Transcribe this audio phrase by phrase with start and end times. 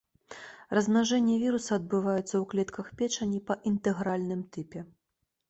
[0.77, 4.79] Размнажэнне віруса адбываецца ў клетках печані па інтэгральным тыпе.